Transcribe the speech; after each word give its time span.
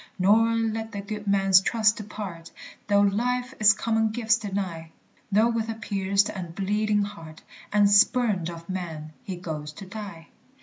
Nor 0.17 0.55
let 0.55 0.91
the 0.93 1.01
good 1.01 1.27
man's 1.27 1.61
trust 1.61 1.97
depart, 1.97 2.49
Though 2.87 3.01
life 3.01 3.53
its 3.59 3.71
common 3.73 4.09
gifts 4.09 4.37
deny, 4.39 4.89
Though 5.31 5.49
with 5.49 5.69
a 5.69 5.75
pierced 5.75 6.29
and 6.29 6.55
bleeding 6.55 7.03
heart, 7.03 7.43
And 7.71 7.87
spurned 7.87 8.49
of 8.49 8.67
men, 8.67 9.13
he 9.21 9.35
goes 9.35 9.71
to 9.73 9.85
die. 9.85 10.29